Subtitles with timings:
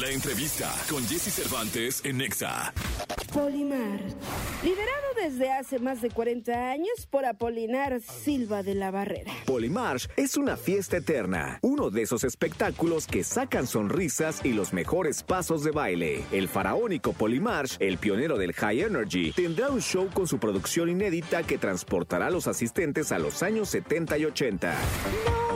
[0.00, 2.72] La entrevista con Jesse Cervantes en Nexa.
[3.32, 3.98] Polimar.
[4.62, 9.32] Liderado desde hace más de 40 años por Apolinar Silva de la Barrera.
[9.44, 15.24] Polymarch es una fiesta eterna, uno de esos espectáculos que sacan sonrisas y los mejores
[15.24, 16.24] pasos de baile.
[16.30, 21.42] El faraónico Polymarch, el pionero del High Energy, tendrá un show con su producción inédita
[21.42, 24.76] que transportará a los asistentes a los años 70 y 80.
[24.76, 25.47] Hoy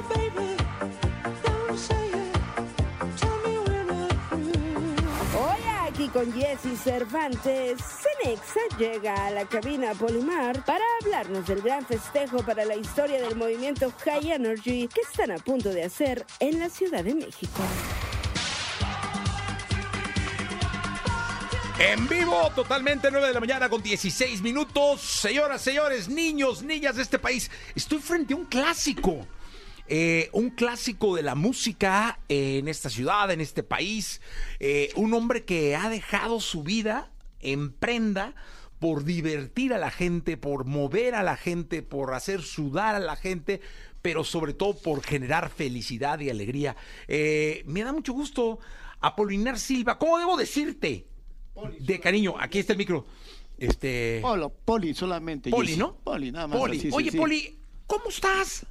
[6.12, 12.64] con Jesse Cervantes, Cenexa llega a la cabina Polimar para hablarnos del gran festejo para
[12.64, 17.02] la historia del movimiento High Energy que están a punto de hacer en la Ciudad
[17.02, 17.62] de México.
[21.78, 25.00] En vivo, totalmente 9 de la mañana con 16 minutos.
[25.00, 29.26] Señoras, señores, niños, niñas de este país, estoy frente a un clásico.
[29.88, 34.20] Eh, un clásico de la música en esta ciudad, en este país.
[34.60, 37.10] Eh, un hombre que ha dejado su vida
[37.40, 38.34] en prenda
[38.78, 43.16] por divertir a la gente, por mover a la gente, por hacer sudar a la
[43.16, 43.60] gente,
[44.02, 46.76] pero sobre todo por generar felicidad y alegría.
[47.06, 48.58] Eh, me da mucho gusto,
[49.00, 49.98] Apolinar Silva.
[49.98, 51.06] ¿Cómo debo decirte?
[51.78, 53.04] de cariño, aquí está el micro.
[53.58, 54.18] Este.
[54.22, 55.50] Polo, Poli solamente.
[55.50, 55.76] Poli.
[55.76, 55.96] ¿no?
[55.96, 56.58] Poli, nada más.
[56.58, 56.78] Poli.
[56.78, 57.16] así, Oye, sí.
[57.16, 58.66] Poli, ¿cómo estás?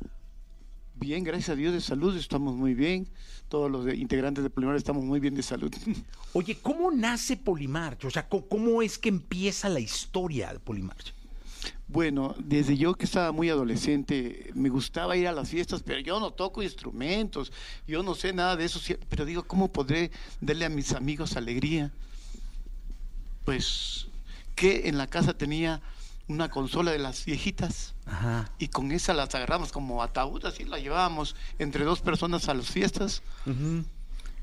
[1.02, 3.08] Bien, gracias a Dios de salud, estamos muy bien.
[3.50, 5.74] Todos los integrantes de Polimar estamos muy bien de salud.
[6.34, 8.06] Oye, ¿cómo nace Polimarch?
[8.06, 11.16] O sea, ¿cómo, es que empieza la historia de Polimarch?
[11.88, 16.20] bueno, desde yo que estaba muy adolescente, me gustaba ir a las fiestas, pero yo
[16.20, 17.52] no toco instrumentos,
[17.86, 18.80] yo no sé nada de eso,
[19.10, 21.92] pero digo, ¿cómo podré darle a mis amigos alegría?
[23.44, 24.08] Pues
[24.56, 25.82] que en la casa tenía
[26.28, 27.96] una consola de las viejitas.
[28.06, 28.52] Ajá.
[28.60, 32.68] y con esa las agarramos como ataúd, así la llevábamos entre dos personas a las
[32.70, 33.22] fiestas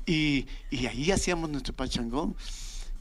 [0.05, 2.35] y, y ahí hacíamos nuestro pachangón.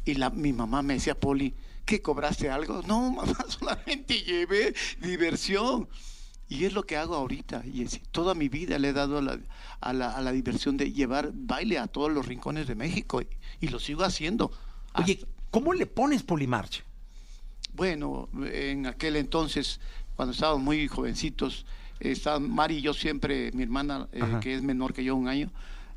[0.05, 1.55] Y la, mi mamá me decía, Poli,
[1.85, 2.83] ¿qué cobraste algo?
[2.87, 5.89] No, mamá, solamente llevé diversión.
[6.51, 7.63] Y es lo que hago ahorita.
[7.67, 9.39] Y es- toda mi vida le he dado a la,
[9.81, 13.21] a la, a la diversión de llevar baile a todos los rincones de México.
[13.23, 13.27] Y,
[13.61, 14.51] y lo sigo haciendo.
[14.95, 16.85] Oye, Hasta- ¿cómo le pones Polimarch?
[17.79, 19.81] Bueno, en aquel entonces,
[20.17, 21.65] cuando estábamos muy jovencitos,
[22.01, 25.51] estaban Mari y yo siempre, mi hermana, eh, que es menor que yo un año,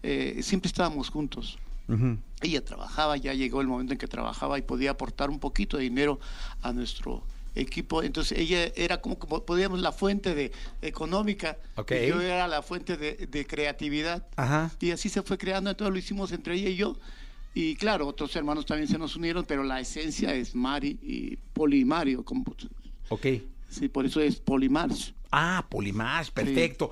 [0.04, 1.58] eh, siempre estábamos juntos.
[2.42, 5.84] Ella trabajaba, ya llegó el momento en que trabajaba y podía aportar un poquito de
[5.84, 6.22] dinero
[6.62, 7.22] a nuestro
[7.54, 8.02] equipo.
[8.02, 11.58] Entonces ella era como, como podíamos la fuente de económica
[11.90, 14.26] y yo era la fuente de, de creatividad.
[14.38, 14.72] Ajá.
[14.80, 16.96] Y así se fue creando, entonces lo hicimos entre ella y yo.
[17.54, 21.82] Y claro, otros hermanos también se nos unieron, pero la esencia es Mari y Poli
[21.82, 22.24] y Mario.
[22.24, 22.46] Como,
[23.10, 23.26] Ok.
[23.70, 25.14] sí, por eso es Polimars.
[25.32, 26.92] Ah, Polimarch, perfecto.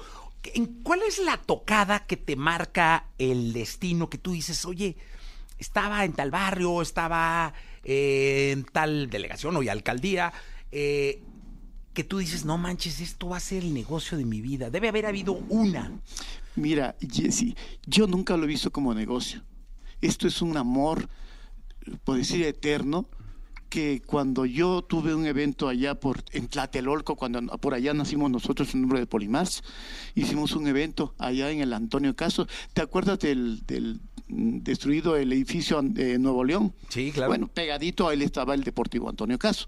[0.53, 4.95] ¿En ¿Cuál es la tocada que te marca el destino que tú dices, oye,
[5.57, 7.53] estaba en tal barrio, estaba
[7.83, 10.31] eh, en tal delegación o alcaldía,
[10.71, 11.21] eh,
[11.93, 14.69] que tú dices, no manches, esto va a ser el negocio de mi vida?
[14.69, 15.91] Debe haber habido una.
[16.55, 17.55] Mira, Jesse,
[17.85, 19.41] yo nunca lo he visto como negocio.
[20.01, 21.09] Esto es un amor,
[22.03, 23.07] por decir eterno,
[23.69, 28.73] que cuando yo tuve un evento allá por en Tlatelolco, cuando por allá nacimos nosotros
[28.73, 29.63] en nombre de Polimars,
[30.15, 32.47] hicimos un evento allá en el Antonio Caso.
[32.73, 36.73] ¿Te acuerdas del, del, destruido el edificio de Nuevo León?
[36.89, 37.29] Sí, claro.
[37.29, 39.67] Bueno, pegadito a él estaba el Deportivo Antonio Caso.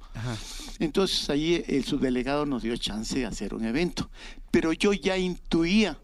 [0.79, 4.09] Entonces ahí el subdelegado nos dio chance de hacer un evento.
[4.49, 5.99] Pero yo ya intuía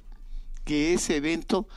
[0.64, 1.68] que ese evento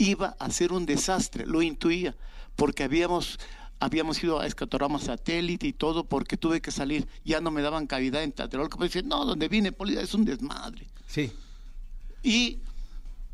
[0.00, 2.16] iba a ser un desastre, lo intuía,
[2.56, 3.38] porque habíamos,
[3.78, 7.86] habíamos ido a Escatorama Satélite y todo, porque tuve que salir, ya no me daban
[7.86, 10.86] cavidad en Tlatelolco, pero dice, no, donde vine, Poli, es un desmadre.
[11.06, 11.30] Sí.
[12.22, 12.58] Y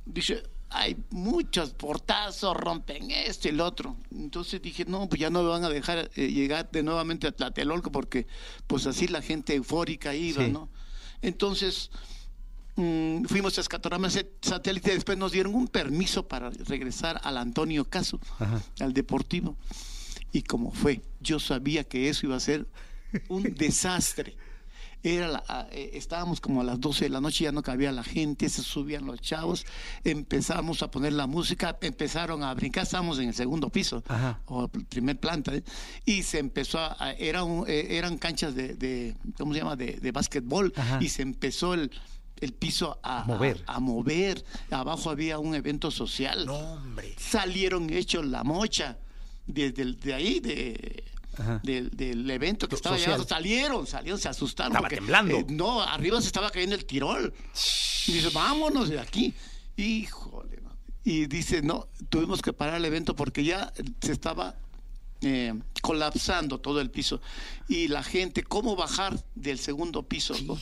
[0.05, 3.97] dice, hay muchos portazos, rompen esto y el otro.
[4.11, 7.33] Entonces dije, no, pues ya no me van a dejar eh, llegar de nuevamente a
[7.33, 8.27] Tlatelolco porque
[8.67, 10.51] pues así la gente eufórica iba, Sí.
[10.51, 10.69] ¿no?
[11.23, 11.91] Entonces
[12.77, 17.85] mm, fuimos a Escatorama Sa- Satélite, después nos dieron un permiso para regresar al Antonio
[17.85, 18.21] Caso,
[18.81, 19.57] al Deportivo.
[20.33, 22.67] Y como fue, yo sabía que eso iba a ser
[23.29, 24.37] un desastre.
[25.03, 27.93] Era la- a- eh, estábamos como a las 12 de la noche, ya no cabía
[27.93, 29.65] la gente, se subían los chavos,
[30.03, 34.41] empezamos a poner la música, empezaron a brincar, estábamos en el segundo piso, Ajá.
[34.47, 35.63] o primer planta, ¿eh?
[36.05, 39.77] y se empezó a, a- era un- eh, eran canchas de, de, ¿cómo se llama?,
[39.77, 40.99] de, de básquetbol, Ajá.
[41.01, 41.91] y se empezó el,
[42.41, 43.63] el piso a, mover.
[43.67, 44.45] a- a mover.
[44.71, 47.15] Abajo había un evento social No, hombre.
[47.19, 48.99] salieron hechos la mocha
[49.47, 51.05] desde el- de ahí de
[51.63, 53.13] del, del evento que estaba Social.
[53.13, 55.45] llegando salieron salieron se asustaron Estaba temblando.
[55.51, 57.35] no arriba se estaba cayendo el tirol
[58.07, 59.35] y dice vámonos de aquí
[59.77, 60.57] híjole
[61.05, 64.57] y dice, no, tuvimos que parar el evento porque ya se estaba
[65.21, 67.21] eh, colapsando todo el piso.
[67.69, 70.35] Y la gente, ¿cómo bajar del segundo piso?
[70.43, 70.59] no?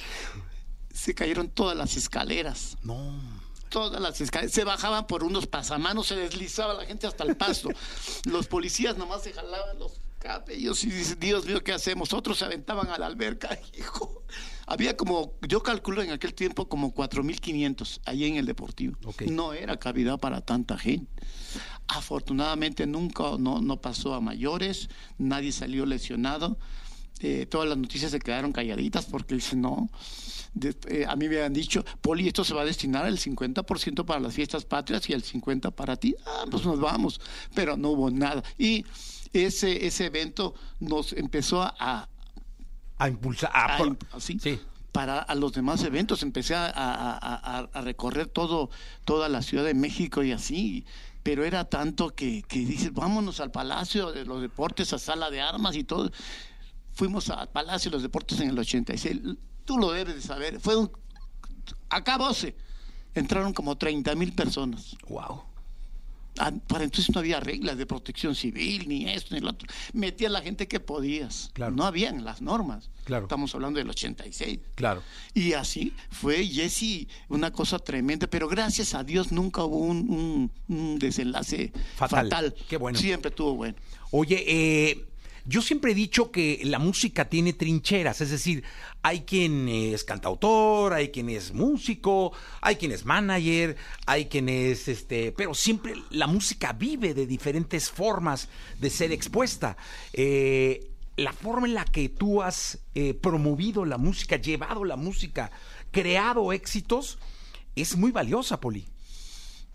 [0.94, 2.78] Se cayeron todas las escaleras.
[2.82, 3.20] No.
[3.68, 4.52] Todas las escaleras.
[4.52, 7.68] Se bajaban por unos pasamanos, se deslizaba la gente hasta el pasto.
[8.24, 12.14] los policías nomás se jalaban los cabellos y dicen, Dios mío, ¿qué hacemos?
[12.14, 14.22] Otros se aventaban a la alberca, hijo.
[14.66, 18.96] Había como, yo calculo en aquel tiempo como 4.500 ahí en el Deportivo.
[19.26, 21.10] No era cavidad para tanta gente.
[21.88, 24.88] Afortunadamente nunca, no, no pasó a mayores,
[25.18, 26.56] nadie salió lesionado.
[27.20, 29.90] Eh, todas las noticias se quedaron calladitas porque dicen, no,
[30.54, 34.04] de- eh, a mí me habían dicho, Poli, esto se va a destinar el 50%
[34.06, 36.14] para las fiestas patrias y el 50% para ti.
[36.26, 37.20] Ah, pues nos vamos,
[37.54, 38.42] pero no hubo nada.
[38.58, 38.84] Y
[39.32, 42.08] ese, ese evento nos empezó a,
[42.98, 43.50] A impulsar.
[43.52, 44.38] a- imp- ¿sí?
[44.40, 44.60] Sí.
[44.92, 46.22] para a los demás eventos.
[46.22, 48.70] Empecé a, a- a- a- a recorrer todo,
[49.04, 50.84] toda la Ciudad de México y así.
[51.24, 55.40] Pero era tanto que, que dices, vámonos al Palacio de los Deportes, a Sala de
[55.40, 56.12] Armas y todo.
[56.92, 59.20] Fuimos al Palacio de los Deportes en el 86.
[59.64, 60.60] Tú lo debes de saber.
[60.60, 60.90] Fue un...
[61.88, 62.54] Acabóse.
[63.14, 64.96] Entraron como 30 mil personas.
[65.08, 65.42] Wow.
[66.36, 69.68] Ah, Para entonces no había reglas de protección civil, ni esto, ni lo otro.
[69.92, 71.50] Metías la gente que podías.
[71.52, 71.76] Claro.
[71.76, 72.90] No habían las normas.
[73.04, 73.26] Claro.
[73.26, 74.58] Estamos hablando del 86.
[74.74, 75.00] Claro.
[75.32, 80.76] Y así fue, Jesse, una cosa tremenda, pero gracias a Dios nunca hubo un, un-
[80.76, 82.28] un desenlace Fatal.
[82.28, 82.54] fatal.
[82.68, 82.98] Qué bueno.
[82.98, 83.76] Siempre estuvo bueno.
[84.10, 84.42] Oye,
[84.90, 85.06] eh,
[85.46, 88.64] yo siempre he dicho que la música tiene trincheras, es decir,
[89.02, 92.32] hay quien es cantautor, hay quien es músico,
[92.62, 93.76] hay quien es manager,
[94.06, 98.48] hay quien es este, pero siempre la música vive de diferentes formas
[98.80, 99.76] de ser expuesta.
[100.14, 105.50] Eh, la forma en la que tú has eh, promovido la música, llevado la música,
[105.90, 107.18] creado éxitos,
[107.76, 108.86] es muy valiosa, Poli.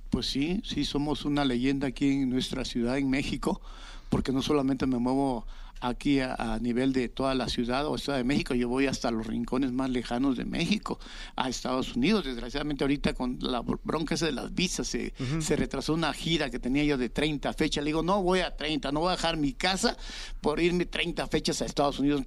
[0.09, 3.61] Pues sí, sí, somos una leyenda aquí en nuestra ciudad, en México,
[4.09, 5.45] porque no solamente me muevo
[5.81, 9.11] aquí a, a nivel de toda la ciudad o Estado de México, yo voy hasta
[9.11, 10.99] los rincones más lejanos de México,
[11.35, 12.25] a Estados Unidos.
[12.25, 16.59] Desgraciadamente ahorita con la bronca esa de las visas se, se retrasó una gira que
[16.59, 17.83] tenía yo de 30 fechas.
[17.83, 19.95] Le digo, no voy a 30, no voy a dejar mi casa
[20.41, 22.23] por irme 30 fechas a Estados Unidos.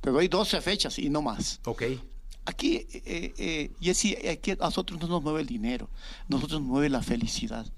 [0.00, 1.60] Te doy 12 fechas y no más.
[1.64, 1.82] Ok.
[2.46, 5.90] Aquí, eh, eh, Jessy, aquí a nosotros no nos mueve el dinero,
[6.26, 7.70] nosotros nos mueve la felicidad.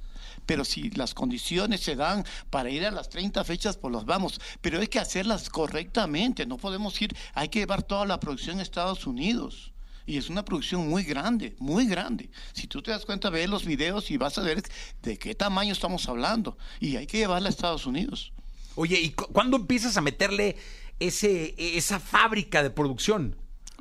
[0.47, 4.41] Pero si las condiciones se dan para ir a las 30 fechas, pues los vamos.
[4.61, 8.63] Pero hay que hacerlas correctamente, no podemos ir, hay que llevar toda la producción a
[8.63, 9.73] Estados Unidos.
[10.05, 12.29] Y es una producción muy grande, muy grande.
[12.55, 14.61] Si tú te das cuenta, ve los videos y vas a ver
[15.03, 16.59] de qué tamaño estamos hablando.
[16.81, 18.33] Y hay que llevarla a Estados Unidos.
[18.75, 20.57] Oye, ¿y cu- cuándo empiezas a meterle
[20.99, 23.37] ese, esa fábrica de producción?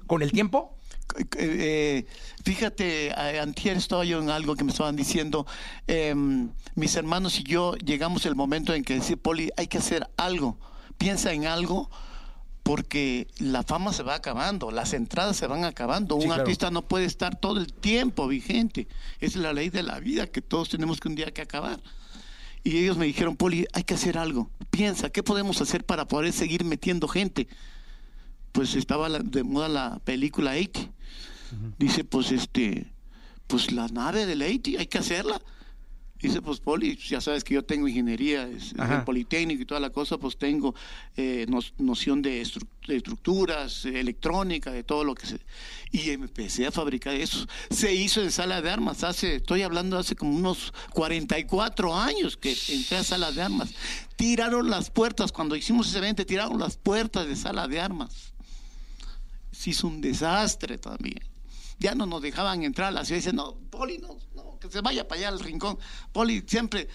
[0.06, 0.78] ¿Con el tiempo?
[1.38, 2.06] Eh,
[2.44, 5.46] fíjate, eh, antier estaba yo en algo que me estaban diciendo,
[5.88, 10.08] em, mis hermanos y yo llegamos el momento en que decir, Poli, hay que hacer
[10.18, 10.58] algo,
[10.98, 11.90] piensa en algo,
[12.64, 16.42] porque la fama se va acabando, las entradas se van acabando, Sí, un claro.
[16.44, 18.88] artista no puede estar todo el tiempo vigente,
[19.20, 21.82] es la ley de la vida que todos tenemos que un día que acabar.
[22.64, 26.32] Y ellos me dijeron, Poli, hay que hacer algo, piensa, ¿qué podemos hacer para poder
[26.32, 27.48] seguir metiendo gente?
[28.52, 30.80] Pues estaba la- de moda la película 80.
[31.78, 32.92] Dice, pues este,
[33.48, 35.42] pues la nave del 80, hay que hacerla.
[36.22, 39.90] Dice, pues Poli, ya sabes que yo tengo ingeniería, es, el Politécnico y toda la
[39.90, 40.76] cosa, pues tengo
[41.18, 41.48] eh,
[41.80, 45.40] noción de, estru- de estructuras, eh, electrónica, de todo lo que se...
[45.92, 47.48] Y empecé a fabricar eso.
[47.72, 52.56] Se hizo en sala de armas, hace, estoy hablando hace como unos 44 años que
[52.70, 53.74] entré a sala de armas.
[54.16, 58.31] Tiraron las puertas, cuando hicimos ese evento, tiraron las puertas de sala de armas
[59.62, 61.20] se hizo un desastre también.
[61.78, 63.20] Ya no nos dejaban entrar a la ciudad.
[63.20, 65.78] Dicen, no, Poli, no, no, que se vaya para allá al rincón.
[66.12, 66.88] Poli, siempre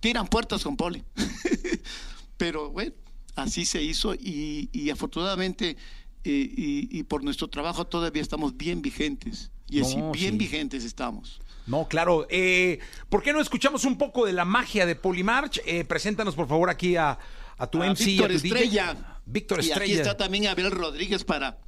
[0.00, 1.04] tiran puertas con Poli.
[2.36, 2.92] Pero bueno,
[3.36, 5.76] así se hizo y, y afortunadamente
[6.24, 9.50] eh, y, y por nuestro trabajo todavía estamos bien vigentes.
[9.68, 10.38] Y así, No, bien sí.
[10.38, 11.40] vigentes estamos.
[11.66, 12.26] No, claro.
[12.30, 15.60] Eh, ¿Por qué no escuchamos un poco de la magia de Polimarch?
[15.66, 17.18] Eh, preséntanos, por favor, aquí a,
[17.58, 18.04] a tu A MC.
[18.06, 18.94] Víctor a tu DJ.
[19.28, 19.32] Estrella.
[19.32, 20.02] Víctor Y aquí Estrella.
[20.02, 21.58] está también Abel Rodríguez para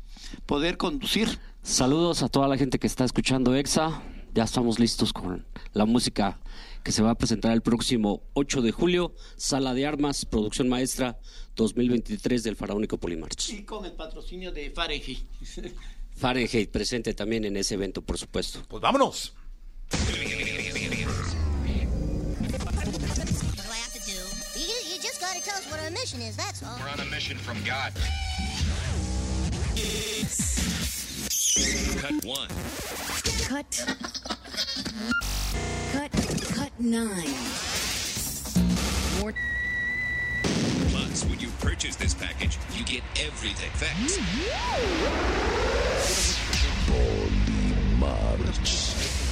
[0.47, 1.39] poder conducir.
[1.63, 4.03] Saludos a toda la gente que está escuchando EXA.
[4.33, 6.39] Ya estamos listos con la música
[6.85, 9.15] que se va a presentar el próximo 8 de julio.
[9.37, 11.19] Sala de Armas, producción maestra
[11.57, 13.51] 2023 del Faraónico Polimarch.
[13.51, 15.19] Y con el patrocinio de Fahrenheit.
[16.17, 18.61] Fahrenheit presente también en ese evento, por supuesto.
[18.69, 19.35] Pues vámonos.
[25.95, 26.79] Gotta tell us what our mission is, that's all.
[26.81, 27.93] We're on a mission from God.
[32.01, 32.49] Cut one.
[33.49, 33.87] Cut.
[35.93, 36.11] Cut.
[36.55, 36.73] Cut.
[36.79, 37.35] nine.
[39.21, 39.35] More
[40.89, 43.71] Plus, when you purchase this package, you get everything.
[43.75, 44.19] Thanks.
[48.01, 49.30] Cuando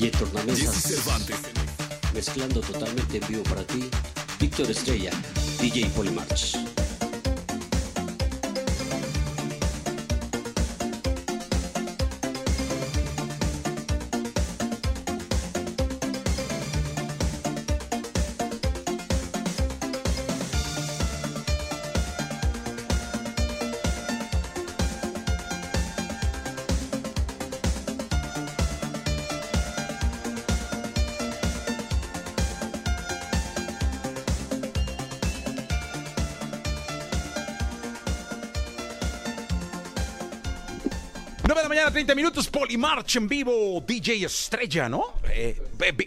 [0.00, 1.36] Y en tornamesas, Cervantes.
[2.14, 3.90] mezclando totalmente en vivo para ti,
[4.38, 5.10] Víctor Estrella,
[5.60, 6.69] DJ Polymarch.
[42.10, 45.14] 20 minutos, Polimarch en vivo, DJ Estrella, ¿no?
[45.32, 45.56] Eh,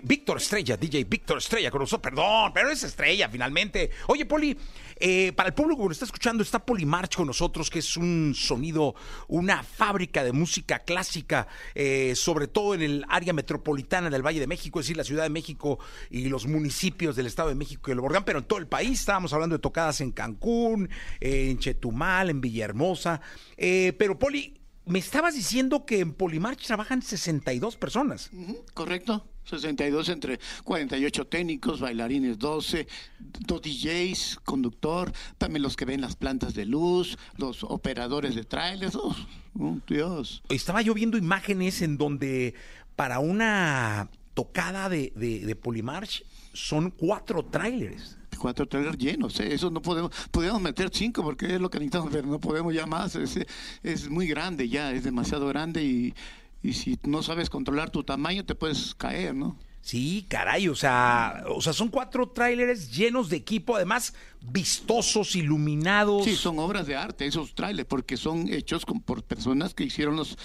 [0.04, 3.90] Víctor Estrella, DJ Víctor Estrella con nosotros, perdón, pero es Estrella finalmente.
[4.08, 4.58] Oye, Poli,
[5.00, 8.34] eh, para el público que lo está escuchando, está Polimarch con nosotros, que es un
[8.36, 8.96] sonido,
[9.30, 14.48] una fábrica de música clásica, eh, sobre todo en el área metropolitana del Valle de
[14.48, 15.80] México, es decir, la Ciudad de México
[16.10, 19.00] y los municipios del Estado de México y el Borgán, pero en todo el país.
[19.00, 20.90] Estábamos hablando de tocadas en Cancún,
[21.22, 23.22] en Chetumal, en Villahermosa.
[23.56, 28.32] pero, Poli, me estabas diciendo que en Polimarch trabajan 62 personas.
[28.74, 29.26] Correcto.
[29.46, 32.88] 62 entre 48 técnicos, bailarines 12,
[33.20, 38.96] dos DJs, conductor, también los que ven las plantas de luz, los operadores de trailers.
[38.96, 39.16] Oh,
[39.60, 40.44] oh, Dios.
[40.50, 42.54] Estaba yo viendo imágenes en donde
[42.96, 46.24] para una tocada de, de, de Polimarch
[46.54, 48.18] son cuatro trailers.
[48.38, 49.54] Cuatro trailers llenos, ¿eh?
[49.54, 52.86] eso no podemos, podemos meter cinco porque es lo que necesitamos, pero no podemos ya
[52.86, 53.40] más, es,
[53.84, 56.14] es muy grande ya, es demasiado grande y,
[56.62, 59.58] y si no sabes controlar tu tamaño te puedes caer, ¿no?
[59.82, 66.24] Sí, caray, o sea, o sea, son cuatro trailers llenos de equipo, además vistosos, iluminados.
[66.24, 70.16] Sí, son obras de arte esos trailers, porque son hechos con, por personas que hicieron
[70.16, 70.38] los,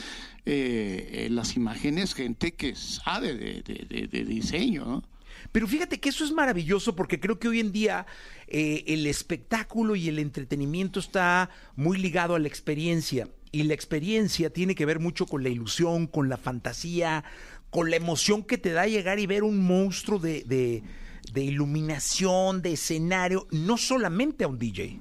[0.44, 5.04] eh, eh, las imágenes, gente que sabe de, de- de- de diseño, ¿no?
[5.52, 8.06] Pero fíjate que eso es maravilloso porque creo que hoy en día
[8.46, 13.28] eh, el espectáculo y el entretenimiento está muy ligado a la experiencia.
[13.50, 17.24] Y la experiencia tiene que ver mucho con la ilusión, con la fantasía,
[17.70, 20.82] con la emoción que te da llegar y ver un monstruo de, de-
[21.32, 25.00] de iluminación, de escenario, no solamente a un DJ.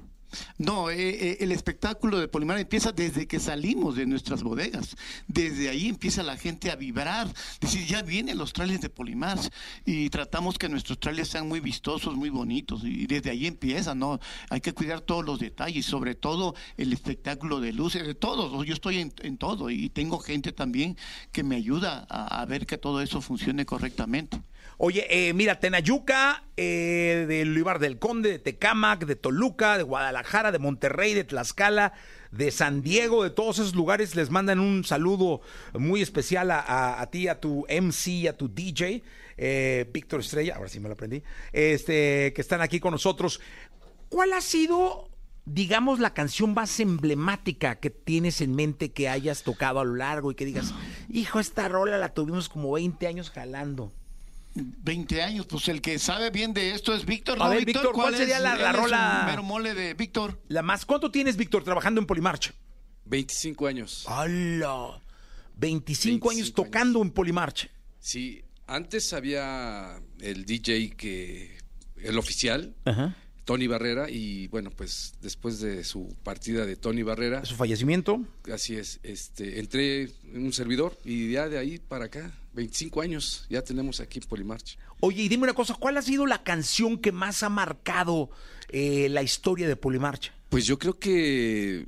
[0.58, 4.96] No, eh, eh, el espectáculo de Polimar empieza desde que salimos de nuestras bodegas.
[5.26, 7.28] Desde ahí empieza la gente a vibrar.
[7.60, 9.38] Decir, ya vienen los trailers de Polimar.
[9.84, 12.82] Y tratamos que nuestros trailers sean muy vistosos, muy bonitos.
[12.84, 14.20] Y desde ahí empieza, ¿no?
[14.50, 18.66] Hay que cuidar todos los detalles, sobre todo el espectáculo de luces, de todos.
[18.66, 20.96] Yo estoy en, todo y tengo gente también
[21.32, 24.40] que me ayuda a ver que todo eso funcione correctamente.
[24.80, 27.44] Oye, eh, mira, Tenayuca, eh, de
[27.80, 31.94] del Conde, de Tecámac, de Toluca, de Guadalajara, de Monterrey, de Tlaxcala,
[32.30, 35.40] de San Diego, de todos esos lugares, les mandan un saludo
[35.72, 39.02] muy especial a, a- a ti, a tu MC, a tu DJ,
[39.36, 43.40] eh, Víctor Estrella, ahora sí me lo aprendí, este, que están aquí con nosotros.
[44.10, 45.08] ¿Cuál ha sido,
[45.44, 50.30] digamos, la canción más emblemática que tienes en mente que hayas tocado a lo largo
[50.30, 50.72] y que digas,
[51.10, 53.92] hijo, esta rola la tuvimos como 20 años jalando?
[54.54, 57.40] 20 años, pues el que sabe bien de esto es Víctor.
[57.40, 59.22] A ¿no, ver, Víctor, ¿cuál sería la- la rola?
[59.26, 60.40] mero mole de Víctor.
[60.48, 62.52] La más, ¿cuánto tienes, Víctor, trabajando en Polimarch?
[63.04, 64.04] 25 años.
[64.08, 65.00] ¡Hala!
[65.56, 67.70] 25, años 25 tocando en Polimarch.
[67.98, 71.58] Sí, antes había el DJ que,
[71.96, 73.16] el oficial, Ajá.
[73.48, 78.22] Tony Barrera, y bueno, pues después de su partida de Tony Barrera, Su fallecimiento.
[78.52, 80.02] así es, este, entré
[80.34, 84.76] en un servidor y ya de ahí para acá, 25 años, ya tenemos aquí Polimarch.
[85.00, 88.28] Oye, y dime una cosa, ¿cuál ha sido la canción que más ha marcado
[88.68, 90.30] eh, la historia de Polimarch?
[90.50, 91.86] Pues yo creo que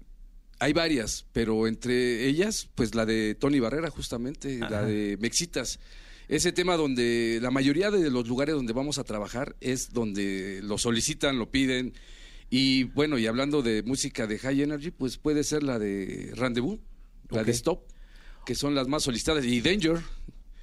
[0.60, 5.78] hay varias, pero entre ellas, pues la de Tony Barrera, justamente, la de Mexitas.
[6.30, 10.78] Ese tema donde la mayoría de los lugares donde vamos a trabajar es donde lo
[10.78, 11.92] solicitan, lo piden.
[12.50, 16.78] Y bueno, y hablando de música de High Energy, pues puede ser la de Rendezvous,
[17.30, 17.82] la de Stop,
[18.46, 19.44] que son las más solicitadas.
[19.44, 19.98] Y Danger,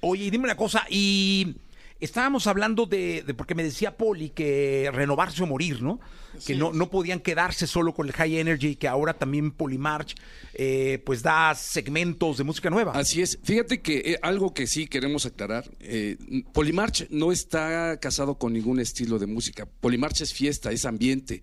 [0.00, 1.56] Oye, dime una cosa, y
[2.00, 6.00] estábamos hablando de, de- porque me decía Poli que renovarse o morir, ¿no?
[6.46, 10.14] Que no, no podían quedarse solo con el High Energy, que ahora también Polimarch
[10.54, 12.92] eh, pues da segmentos de música nueva.
[12.92, 13.38] Así es.
[13.42, 16.16] Fíjate que eh, algo que sí queremos aclarar, eh,
[16.52, 19.66] Polimarch no está casado con ningún estilo de música.
[19.80, 21.42] Polimarch es fiesta, es ambiente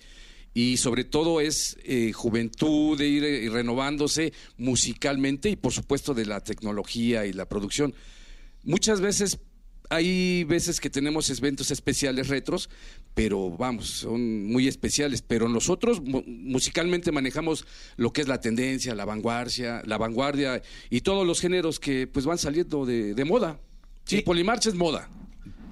[0.54, 6.26] y sobre todo es eh, juventud, de ir eh, renovándose musicalmente y por supuesto de
[6.26, 7.94] la tecnología y la producción.
[8.64, 9.40] Muchas veces
[9.90, 12.70] hay veces que tenemos eventos especiales retros,
[13.14, 15.22] pero vamos, son muy especiales.
[15.22, 17.66] Pero nosotros mu- musicalmente manejamos
[17.98, 22.26] lo que es la tendencia, la vanguardia, la vanguardia y todos los géneros que pues
[22.26, 23.60] van saliendo de, de moda.
[24.06, 24.22] Sí, Sí.
[24.22, 25.10] Polimarch es moda.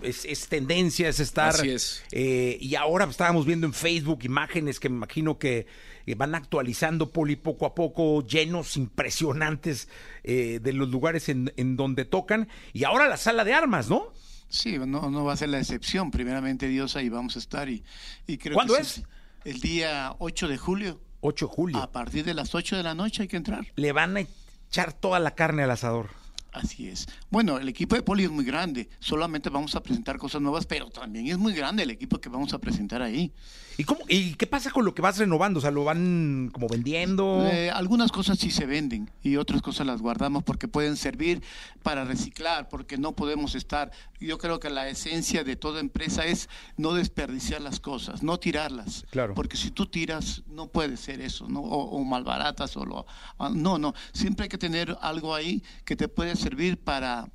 [0.03, 1.49] Es, es tendencia, es estar.
[1.55, 2.03] Así es.
[2.11, 5.65] eh, y ahora estábamos viendo en Facebook imágenes que me imagino que
[6.05, 9.87] eh, van actualizando Poli poco a poco, llenos impresionantes
[10.23, 12.47] eh, de los lugares en, en donde tocan.
[12.73, 14.11] Y ahora la sala de armas, ¿no?
[14.49, 16.11] Sí, no, no va a ser la excepción.
[16.11, 17.69] Primeramente Dios, ahí vamos a estar.
[17.69, 17.83] Y,
[18.27, 19.01] y creo ¿Cuándo que es?
[19.45, 21.01] El día 8 de julio.
[21.21, 21.77] 8 de julio.
[21.77, 23.65] A partir de las 8 de la noche hay que entrar.
[23.75, 24.21] Le van a
[24.69, 26.09] echar toda la carne al asador.
[26.53, 27.07] Así es.
[27.31, 28.87] Bueno, el equipo de Poli es muy grande.
[28.99, 32.53] Solamente vamos a presentar cosas nuevas, pero también es muy grande el equipo que vamos
[32.53, 33.33] a presentar ahí.
[33.77, 35.57] ¿Y, cómo, ¿Y qué pasa con lo que vas renovando?
[35.57, 37.47] O sea, ¿lo van como vendiendo?
[37.51, 41.41] Eh, algunas cosas sí se venden y otras cosas las guardamos porque pueden servir
[41.81, 43.91] para reciclar, porque no podemos estar.
[44.19, 49.05] Yo creo que la esencia de toda empresa es no desperdiciar las cosas, no tirarlas.
[49.09, 49.33] Claro.
[49.33, 51.61] Porque si tú tiras, no puede ser eso, ¿no?
[51.61, 53.05] O, o malbaratas o lo.
[53.39, 53.93] ah, No, no.
[54.13, 57.29] Siempre hay que tener algo ahí que te puede servir para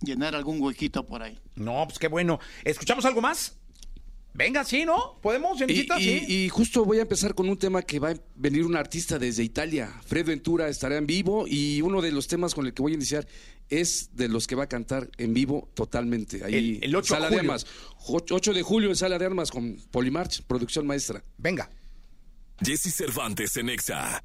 [0.00, 1.38] llenar algún huequito por ahí.
[1.54, 2.40] No, pues qué bueno.
[2.64, 3.56] ¿Escuchamos algo más?
[4.36, 5.18] Venga, sí, ¿no?
[5.22, 6.00] ¿Podemos, Y, Janecita?
[6.00, 6.24] y- Sí.
[6.28, 9.44] y justo voy a empezar con un tema que va a venir un artista desde
[9.44, 9.94] Italia.
[10.04, 12.94] Fred Ventura estará en vivo y uno de los temas con el que voy a
[12.96, 13.28] iniciar
[13.70, 16.44] es de los que va a cantar en vivo totalmente.
[16.44, 17.52] Ahí, El- el 8 de Sala de julio.
[17.52, 17.66] Armas.
[18.08, 21.22] 8 de julio en Sala de Armas con Polimarch, producción maestra.
[21.38, 21.70] Venga.
[22.60, 24.20] Jesse Cervantes en Exa.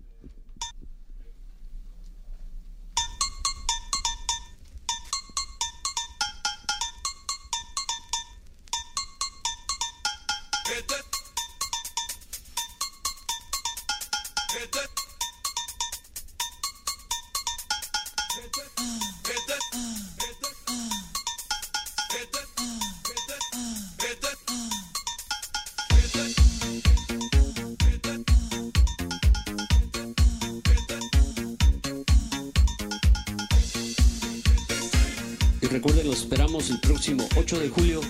[36.20, 38.02] Esperamos el próximo 8 de julio.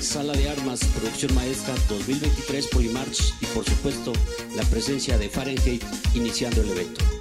[0.00, 4.12] Sala de Armas, Producción Maestra 2023 Polimarch y por supuesto
[4.54, 5.82] la presencia de Fahrenheit
[6.14, 7.11] iniciando el evento.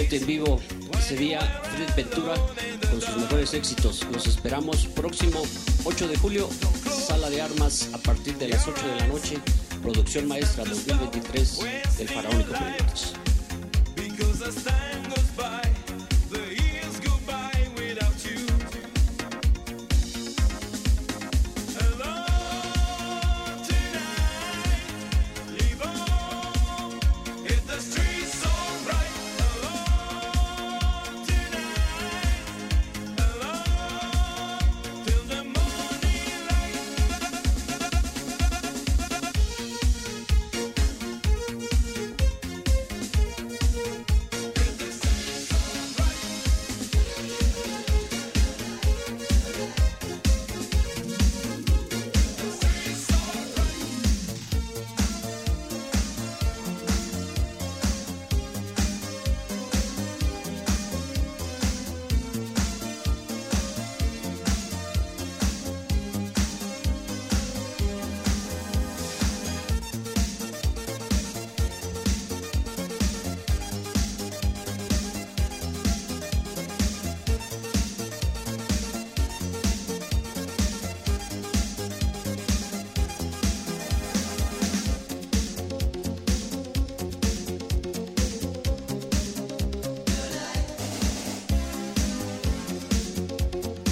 [0.00, 0.58] En vivo
[0.98, 2.34] ese día Fred Ventura
[2.90, 4.06] con sus mejores éxitos.
[4.10, 5.42] Los esperamos próximo
[5.84, 6.48] 8 de julio,
[7.06, 9.38] Sala de Armas a partir de las 8 de la noche,
[9.82, 11.58] Producción Maestra 2023
[11.98, 13.29] del Faraónico Polimarch.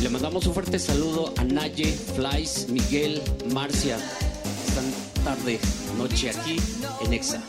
[0.09, 3.21] Le mandamos un fuerte saludo a Naye, Flies, Miguel,
[3.53, 3.99] Marcia.
[4.67, 4.91] Están
[5.23, 5.61] tarde,
[5.99, 6.57] noche aquí
[7.05, 7.43] en Exa.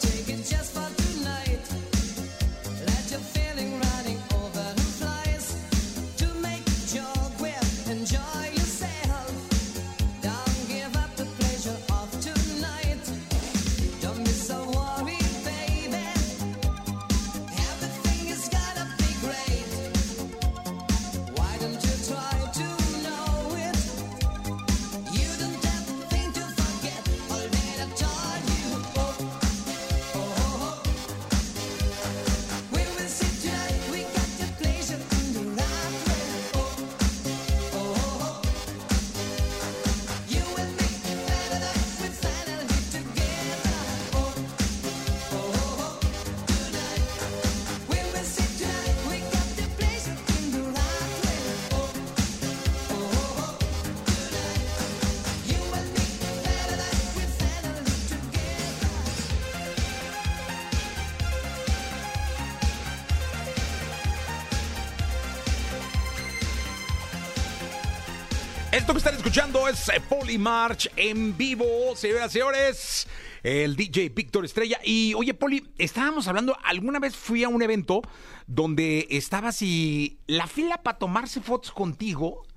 [68.90, 73.08] Esto que están escuchando es eh, Polymarch en vivo, señoras y señores.
[73.44, 74.80] El DJ Víctor Estrella.
[74.84, 78.02] Y oye, Poli, estábamos hablando, alguna vez fui a un evento
[78.48, 82.48] donde estabas y la fila para tomarse fotos contigo,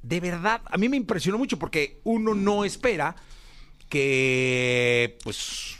[0.00, 3.14] de verdad, a mí me impresionó mucho porque uno no espera
[3.90, 5.76] que pues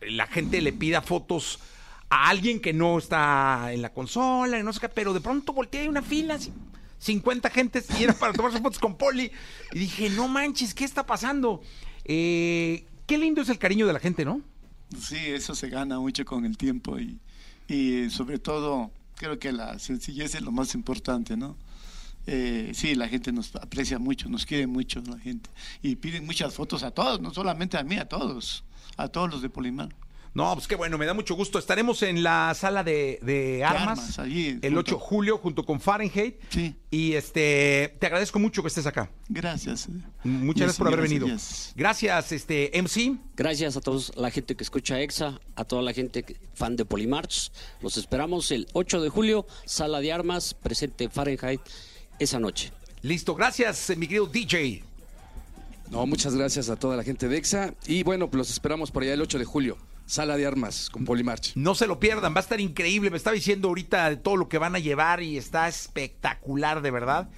[0.00, 1.58] la gente le pida fotos
[2.08, 5.52] a alguien que no está en la consola y no sé qué, pero de pronto
[5.52, 6.52] volteé una fila, así,
[7.00, 9.32] 50 gentes y era para tomarse fotos con Poli.
[9.72, 11.62] Y dije, no manches, ¿qué está pasando?
[12.04, 14.40] Eh, qué lindo es el cariño de la gente, ¿no?
[14.98, 17.18] Sí, eso se gana mucho con el tiempo y,
[17.68, 21.56] y sobre todo creo que la sencillez es lo más importante, ¿no?
[22.26, 25.48] Eh, sí, la gente nos aprecia mucho, nos quiere mucho la gente
[25.82, 28.62] y piden muchas fotos a todos, no solamente a mí, a todos,
[28.96, 29.88] a todos los de Polimar.
[30.32, 31.58] No, pues qué bueno, me da mucho gusto.
[31.58, 35.64] Estaremos en la sala de, de armas, armas, allí, el junto- 8 de julio junto
[35.64, 36.36] con Fahrenheit.
[36.50, 36.76] Sí.
[36.88, 39.10] Y este, te agradezco mucho que estés acá.
[39.28, 39.88] Gracias.
[40.22, 41.36] Muchas Yes, gracias por haber gracias, venido.
[41.36, 41.72] yes.
[41.74, 43.16] Gracias, este, MC.
[43.34, 47.50] Gracias a toda la gente que escucha EXA, a toda la gente fan de Polymarch.
[47.82, 51.60] Los esperamos el 8 de julio, Sala de Armas, presente Fahrenheit
[52.20, 52.70] esa noche.
[53.02, 54.84] Listo, gracias, mi querido DJ.
[55.90, 57.74] No, muchas gracias a toda la gente de EXA.
[57.88, 59.76] Y bueno, pues los esperamos por allá el 8 de julio.
[60.10, 61.52] Sala de armas con Polimarch.
[61.54, 63.10] No se lo pierdan, va a estar increíble.
[63.10, 66.90] Me estaba diciendo ahorita de todo lo que van a llevar y está espectacular, de
[66.90, 67.28] verdad.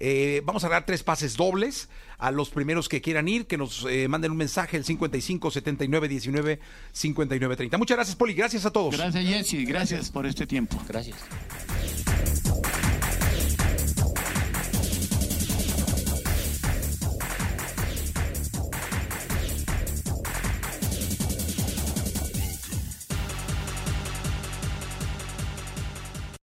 [0.00, 3.86] Eh, vamos a dar tres pases dobles a los primeros que quieran ir, que nos
[3.88, 6.58] eh, manden un mensaje al 55 79 19
[6.90, 7.78] 59 30.
[7.78, 8.34] Muchas gracias, Poli.
[8.34, 8.96] Gracias a todos.
[8.96, 9.64] Gracias, Jesse.
[9.64, 10.82] Gracias por este tiempo.
[10.88, 11.16] Gracias.